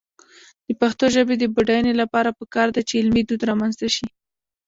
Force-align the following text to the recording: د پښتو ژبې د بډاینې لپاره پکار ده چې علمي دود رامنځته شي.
د 0.67 0.69
پښتو 0.81 1.05
ژبې 1.15 1.35
د 1.39 1.43
بډاینې 1.55 1.93
لپاره 2.01 2.35
پکار 2.39 2.67
ده 2.75 2.81
چې 2.87 2.99
علمي 3.01 3.21
دود 3.25 3.41
رامنځته 3.49 3.87
شي. 3.95 4.07